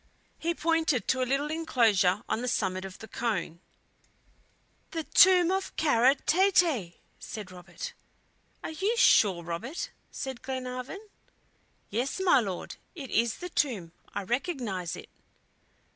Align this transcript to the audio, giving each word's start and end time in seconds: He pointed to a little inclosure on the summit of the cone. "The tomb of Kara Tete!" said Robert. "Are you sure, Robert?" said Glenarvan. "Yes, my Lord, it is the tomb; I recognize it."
He 0.39 0.55
pointed 0.55 1.07
to 1.09 1.21
a 1.21 1.29
little 1.29 1.51
inclosure 1.51 2.23
on 2.27 2.41
the 2.41 2.47
summit 2.47 2.85
of 2.85 2.97
the 2.97 3.07
cone. 3.07 3.59
"The 4.89 5.03
tomb 5.03 5.51
of 5.51 5.75
Kara 5.75 6.15
Tete!" 6.15 6.95
said 7.19 7.51
Robert. 7.51 7.93
"Are 8.63 8.71
you 8.71 8.97
sure, 8.97 9.43
Robert?" 9.43 9.91
said 10.11 10.41
Glenarvan. 10.41 11.07
"Yes, 11.91 12.19
my 12.19 12.39
Lord, 12.39 12.77
it 12.95 13.11
is 13.11 13.35
the 13.37 13.49
tomb; 13.49 13.91
I 14.11 14.23
recognize 14.23 14.95
it." 14.95 15.09